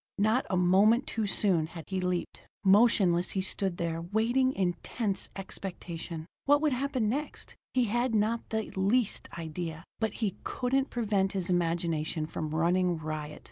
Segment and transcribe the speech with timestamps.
[0.17, 2.47] Not a moment too soon had he leaped.
[2.63, 6.25] Motionless he stood there, waiting in tense expectation.
[6.45, 11.51] What would happen next, he had not the least idea, but he couldn't prevent his
[11.51, 13.39] imagination from running riot.